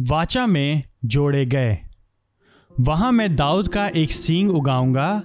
वाचा 0.00 0.46
में 0.46 0.82
जोड़े 1.04 1.46
गए। 1.46 1.78
वहाँ 2.80 3.12
मैं 3.12 3.36
दाऊद 3.36 3.68
का 3.68 3.88
एक 3.88 4.12
सींग 4.12 4.50
उगाऊँगा। 4.50 5.22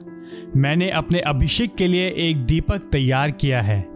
मैंने 0.56 0.90
अपने 0.90 1.20
अभिषेक 1.20 1.76
के 1.76 1.88
लिए 1.88 2.08
एक 2.18 2.46
दीपक 2.46 2.78
तैयार 2.78 3.32
किया 3.32 3.62
है। 3.62 3.90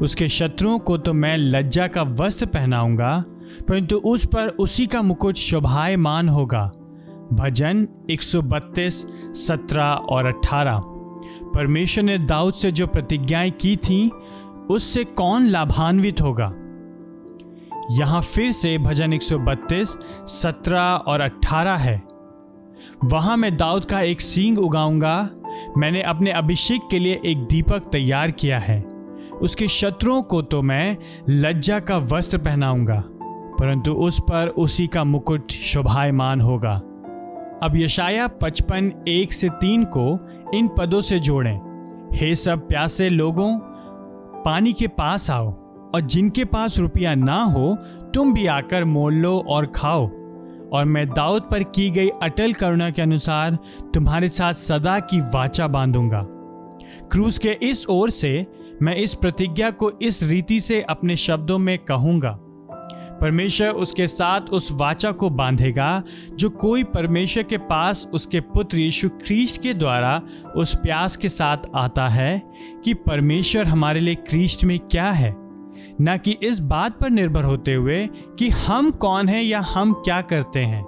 उसके 0.00 0.28
शत्रुओं 0.28 0.78
को 0.78 0.98
तो 0.98 1.12
मैं 1.12 1.36
लज्जा 1.36 1.86
का 1.86 2.02
वस्त्र 2.02 2.46
पहनाऊँगा 2.46 3.24
परंतु 3.68 3.96
उस 3.96 4.26
पर 4.26 4.48
उसी 4.48 4.86
का 4.86 5.02
मुकुट 5.02 5.34
शोभायमान 5.34 6.28
होगा। 6.28 6.72
भजन 7.32 7.88
132, 8.10 9.06
17 9.34 9.94
और 9.94 10.26
18 10.26 10.80
परमेश्वर 11.54 12.04
ने 12.04 12.18
दाऊद 12.18 12.54
से 12.54 12.70
जो 12.70 12.86
प्रतिज्ञाएँ 12.86 13.50
की 13.50 13.76
थीं 13.76 14.10
उससे 14.70 15.04
कौन 15.04 15.46
लाभान्वित 15.46 16.20
होगा? 16.20 16.54
यहाँ 17.90 18.22
फिर 18.22 18.52
से 18.52 18.78
भजन 18.78 19.12
132, 19.12 19.96
17 20.26 20.96
और 21.06 21.20
18 21.20 21.76
है। 21.76 22.02
वहाँ 23.04 23.36
मैं 23.36 23.56
दाऊद 23.56 23.84
का 23.84 24.00
एक 24.00 24.20
सींग 24.20 24.58
उगाऊँगा। 24.58 25.30
मैंने 25.78 26.02
अपने 26.02 26.30
अभिषेक 26.30 26.80
के 26.90 26.98
लिए 26.98 27.20
एक 27.26 27.38
दीपक 27.38 27.78
तैयार 27.78 28.30
किया 28.30 28.58
है। 28.58 28.80
उसके 29.42 29.68
शत्रुओं 29.68 30.22
को 30.22 30.42
तो 30.42 30.62
मैं 30.62 30.96
लज्जा 31.28 31.80
का 31.80 31.98
वस्त्र 31.98 32.38
पहनाऊँगा 32.38 33.02
परंतु 33.60 33.92
उस 33.92 34.20
पर 34.20 34.48
उसी 34.48 34.86
का 34.86 35.04
मुकुट 35.04 35.50
शोभायमान 35.50 36.40
होगा। 36.40 36.74
अब 37.62 37.72
यशाया 37.76 38.26
पचपन 38.26 38.92
एक 39.08 39.32
से 39.32 39.48
तीन 39.48 39.84
को 39.84 40.18
इन 40.54 40.68
पदों 40.68 41.00
से 41.00 41.18
जोड़ें। 41.18 41.60
हे 42.14 42.34
सब 42.36 42.68
प्यासे 42.68 43.08
लोगों 43.08 43.58
पानी 44.44 44.72
के 44.72 44.88
पास 44.88 45.30
आओ। 45.30 45.59
और 45.94 46.00
जिनके 46.00 46.44
पास 46.44 46.78
रुपया 46.78 47.14
ना 47.14 47.42
हो, 47.42 47.74
तुम 48.14 48.34
भी 48.34 48.46
आकर 48.46 48.84
मोल 48.84 49.14
लो 49.14 49.44
और 49.48 49.66
खाओ। 49.66 50.10
और 50.72 50.84
मैं 50.84 51.08
दाऊद 51.08 51.42
पर 51.42 51.62
की 51.62 51.90
गई 51.90 52.08
अटल 52.08 52.52
करुणा 52.52 52.90
के 52.90 53.02
अनुसार 53.02 53.58
तुम्हारे 53.94 54.28
साथ 54.28 54.54
सदा 54.54 54.98
की 54.98 55.20
वाचा 55.20 55.68
बांधूँगा। 55.68 56.26
क्रूज 57.10 57.38
के 57.38 57.58
इस 57.62 57.86
ओर 57.86 58.10
से 58.10 58.46
मैं 58.82 58.96
इस 58.96 59.14
प्रतिज्ञा 59.14 59.70
को 59.70 59.90
इस 60.02 60.22
रीति 60.22 60.60
से 60.60 60.82
अपने 60.82 61.16
शब्दों 61.16 61.58
में 61.58 61.78
कहूँगा। 61.78 62.38
परमेश्वर 63.20 63.68
उसके 63.68 64.08
साथ 64.08 64.40
उस 64.40 64.72
वाचा 64.72 65.12
को 65.12 65.30
बांधेगा, 65.30 66.02
जो 66.34 66.50
कोई 66.50 66.84
परमेश्वर 66.84 67.42
के 67.42 67.58
पास 67.58 68.08
उसके 68.14 68.40
पुत्र 68.40 68.78
यीशु 68.78 69.08
क्रिस्ट 69.08 69.62
के 69.62 69.74
द्वारा 69.74 70.22
उस 70.56 70.74
प्यास 70.74 71.16
के 71.16 71.28
साथ 71.28 71.56
आता 71.74 72.08
है 72.08 72.42
कि 72.84 72.94
परमेश्वर 72.94 73.64
हमारे 73.64 74.00
लिए 74.00 74.14
क्रिस्ट 74.14 74.64
में 74.64 74.78
क्या 74.78 75.10
है। 75.10 75.49
न 76.00 76.16
कि 76.16 76.38
इस 76.42 76.58
बात 76.58 76.98
पर 77.00 77.10
निर्भर 77.10 77.44
होते 77.44 77.74
हुए 77.74 78.06
कि 78.38 78.48
हम 78.48 78.90
कौन 78.90 79.28
हैं 79.28 79.42
या 79.42 79.60
हम 79.60 79.92
क्या 79.92 80.20
करते 80.20 80.60
हैं। 80.60 80.84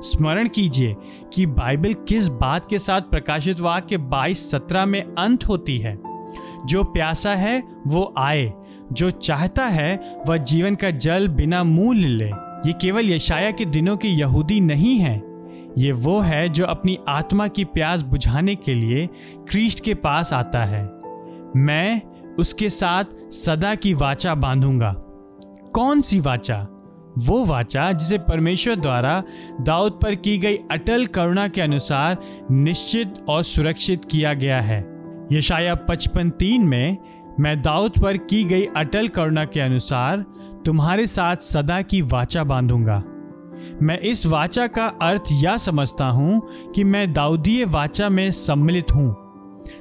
स्मरण 0.00 0.48
कीजिए 0.48 0.96
कि 1.34 1.46
बाइबल 1.46 1.94
किस 1.94 2.28
बात 2.28 2.66
के 2.70 2.78
साथ 2.78 3.00
प्रकाशित 3.00 3.60
वाक्य 3.60 3.96
बाईस 3.96 4.50
सत्रह 4.50 4.86
में 4.86 5.02
अंत 5.02 5.48
होती 5.48 5.78
है। 5.78 5.98
जो 6.66 6.84
प्यासा 6.84 7.34
है, 7.34 7.62
वो 7.86 8.14
आए। 8.18 8.52
जो 8.92 9.10
चाहता 9.10 9.64
है, 9.64 10.16
वह 10.26 10.36
जीवन 10.36 10.74
का 10.74 10.90
जल 10.90 11.28
बिना 11.28 11.64
मूल्य 11.64 12.08
ले 12.08 12.30
ये 12.56 12.72
केवल 12.72 13.10
यशाया 13.10 13.50
के 13.50 13.64
दिनों 13.64 13.96
के 13.96 14.08
यहूदी 14.08 14.60
नहीं 14.60 14.98
है। 14.98 15.22
ये 15.78 15.92
वो 15.92 16.20
है 16.20 16.48
जो 16.48 16.64
अपनी 16.64 16.98
आत्मा 17.08 17.48
की 17.48 17.64
प्यास 17.64 18.02
बुझाने 18.02 18.54
के 18.54 18.74
लिए 18.74 19.08
क्रिस्ट 19.48 19.80
के 19.80 19.94
पास 19.94 20.32
आता 20.32 20.64
है। 20.64 20.90
मैं 21.56 22.02
उसके 22.38 22.70
साथ 22.70 23.04
सदा 23.32 23.74
की 23.74 23.94
वाचा 23.94 24.34
बांधूँगा। 24.34 24.92
कौन 25.74 26.00
सी 26.00 26.20
वाचा? 26.20 26.66
वो 27.18 27.44
वाचा 27.44 27.92
जिसे 27.92 28.18
परमेश्वर 28.18 28.74
द्वारा 28.74 29.22
दाऊद 29.60 29.92
पर 29.92 30.14
की 30.14 30.38
गई 30.38 30.56
अटल 30.70 31.06
करुणा 31.06 31.48
के 31.48 31.60
अनुसार 31.60 32.16
निश्चित 32.50 33.14
और 33.28 33.42
सुरक्षित 33.42 34.04
किया 34.04 34.32
गया 34.34 34.60
है। 34.60 34.80
यशाया 35.32 35.74
पचपन 35.74 36.30
तीन 36.30 36.68
में, 36.68 36.96
मैं 37.40 37.62
दाऊद 37.62 37.92
पर 38.02 38.16
की 38.16 38.44
गई 38.44 38.66
अटल 38.66 39.08
करुणा 39.08 39.44
के 39.44 39.60
अनुसार 39.60 40.24
तुम्हारे 40.66 41.06
साथ 41.06 41.36
सदा 41.36 41.82
की 41.82 42.02
वाचा 42.02 42.44
बांधूँगा। 42.44 43.02
मैं 43.82 43.98
इस 44.00 44.26
वाचा 44.26 44.66
का 44.66 44.86
अर्थ 45.02 45.32
यह 45.32 45.56
समझता 45.56 46.06
हूँ 46.06 46.40
कि 46.74 46.84
मैं 46.84 47.12
दाऊदीय 47.12 47.64
वाचा 47.64 48.08
में 48.08 48.30
सम्मिलित 48.30 48.92
हूँ, 48.94 49.14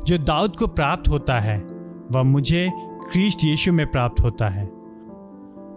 जो 0.06 0.18
दाऊद 0.18 0.56
को 0.56 0.68
प्राप्त 0.68 1.10
होता 1.10 1.40
है। 1.40 1.75
वह 2.12 2.24
मुझे 2.24 2.70
क्रिस्ट 3.12 3.44
यीशु 3.44 3.74
में 3.74 3.86
प्राप्त 3.88 4.22
होता 4.22 4.50
है। 4.50 4.66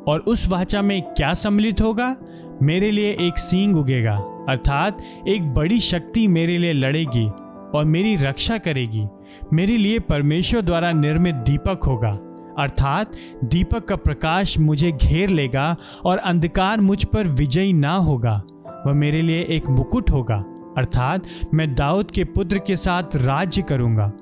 और 0.09 0.25
उस 0.29 0.49
वाचा 0.49 0.83
में 0.83 1.01
क्या 1.03 1.33
सम्मिलित 1.35 1.81
होगा? 1.81 2.17
मेरे 2.63 2.91
लिए 2.91 3.11
एक 3.21 3.39
सींग 3.39 3.77
उगेगा, 3.77 4.17
अर्थात 4.49 5.03
एक 5.29 5.55
बड़ी 5.55 5.81
शक्ति 5.81 6.27
मेरे 6.29 6.59
लिए 6.59 6.73
लड़ेगी 6.73 7.27
और 7.75 7.85
मेरी 7.85 8.15
रक्षा 8.17 8.59
करेगी। 8.59 9.05
मेरे 9.53 9.77
लिए 9.77 9.99
परमेश्वर 9.99 10.61
द्वारा 10.61 10.93
निर्मित 10.93 11.35
दीपक 11.35 11.85
होगा, 11.85 12.11
अर्थात 12.59 13.13
दीपक 13.45 13.85
का 13.85 13.97
प्रकाश 13.97 14.59
मुझे 14.59 14.93
घेर 14.93 15.29
लेगा 15.29 15.77
और 16.05 16.19
अंधकार 16.19 16.81
मुझ 16.81 17.05
पर 17.05 17.29
विजयी 17.29 17.73
ना 17.73 17.95
होगा। 17.97 18.43
वह 18.87 18.93
मेरे 18.93 19.23
लिए 19.23 19.47
एक 19.51 19.69
मुकुट 19.71 20.11
होगा, 20.11 20.45
अर्थात 20.79 21.27
मैं 21.55 21.75
दाऊद 21.75 22.11
के 22.11 22.25
पुत्र 22.25 22.59
के 22.59 22.77
साथ 22.77 23.17
राज्य 23.17 23.63
करूँगा। 23.63 24.13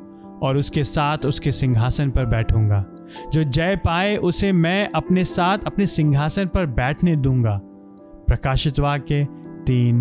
और 0.46 0.56
उसके 0.56 0.84
साथ 0.84 1.18
उसके 1.18 1.52
सिंहासन 1.52 2.10
पर 2.10 2.26
बैठूँगा। 2.26 2.84
जो 3.32 3.42
जय 3.42 3.76
पाए 3.76 4.16
उसे 4.16 4.52
मैं 4.52 4.90
अपने 4.94 5.24
साथ 5.24 5.58
अपने 5.66 5.86
सिंहासन 5.86 6.46
पर 6.46 6.66
बैठने 6.66 7.16
दूँगा। 7.16 7.60
प्रकाशित 8.28 8.80
वाक्य 8.80 9.26
तीन, 9.66 10.00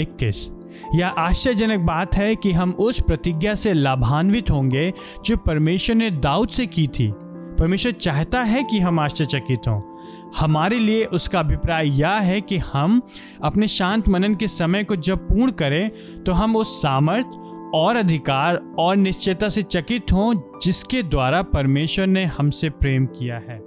इक्कीस। 0.00 0.48
यह 0.94 1.08
आश्चर्यजनक 1.08 1.80
बात 1.80 2.14
है 2.14 2.34
कि 2.34 2.52
हम 2.52 2.70
उस 2.70 3.00
प्रतिज्ञा 3.00 3.54
से 3.54 3.72
लाभान्वित 3.72 4.50
होंगे 4.50 4.92
जो 5.24 5.36
परमेश्वर 5.36 5.96
ने 5.96 6.10
दाऊद 6.10 6.48
से 6.48 6.66
की 6.66 6.86
थी। 6.88 7.12
परमेश्वर 7.58 7.92
चाहता 7.92 8.40
है 8.40 8.62
कि 8.64 8.78
हम 8.78 8.98
आश्चर्यचकित 9.00 9.68
हों। 9.68 9.80
हमारे 10.38 10.78
लिए 10.78 11.04
उसका 11.04 11.40
अभिप्राय 11.40 11.88
यह 12.00 12.10
है 12.10 12.40
कि 12.40 12.56
हम 12.56 13.00
अपने 13.42 13.68
शांत 13.68 14.08
मनन 14.08 14.34
के 14.34 14.48
समय 14.48 14.84
को 14.84 14.96
जब 14.96 15.18
पूर्ण 15.18 15.50
करें 15.50 15.90
तो 16.24 16.32
हम 16.32 16.56
उस 16.56 16.82
सामर्थ 16.82 17.26
और 17.74 17.96
अधिकार 17.96 18.56
और 18.78 18.96
निश्चयता 18.96 19.48
से 19.48 19.62
चकित 19.62 20.12
हों 20.12 20.34
जिसके 20.62 21.02
द्वारा 21.02 21.42
परमेश्वर 21.42 22.06
ने 22.06 22.24
हमसे 22.24 22.70
प्रेम 22.70 23.06
किया 23.06 23.36
है। 23.36 23.61